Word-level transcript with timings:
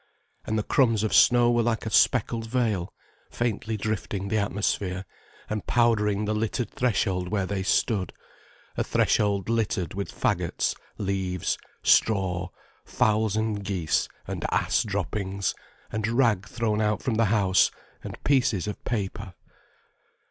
And 0.45 0.57
the 0.57 0.63
crumbs 0.63 1.03
of 1.03 1.13
snow 1.13 1.51
were 1.51 1.61
like 1.61 1.85
a 1.85 1.91
speckled 1.91 2.47
veil, 2.47 2.91
faintly 3.29 3.77
drifting 3.77 4.29
the 4.29 4.39
atmosphere 4.39 5.05
and 5.47 5.67
powdering 5.67 6.25
the 6.25 6.33
littered 6.33 6.71
threshold 6.71 7.27
where 7.29 7.45
they 7.45 7.61
stood—a 7.61 8.83
threshold 8.83 9.47
littered 9.47 9.93
with 9.93 10.11
faggots, 10.11 10.75
leaves, 10.97 11.55
straw, 11.83 12.49
fowls 12.83 13.35
and 13.35 13.63
geese 13.63 14.09
and 14.27 14.43
ass 14.51 14.81
droppings, 14.81 15.53
and 15.91 16.07
rag 16.07 16.47
thrown 16.47 16.81
out 16.81 17.03
from 17.03 17.13
the 17.13 17.25
house, 17.25 17.69
and 18.03 18.17
pieces 18.23 18.65
of 18.65 18.83
paper. 18.83 19.35